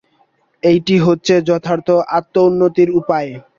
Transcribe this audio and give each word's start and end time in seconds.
এইটি 0.63 0.95
হচ্ছে 1.05 1.33
যথার্থ 1.49 1.87
আত্মোন্নতির 2.17 2.89
উপায়। 2.99 3.29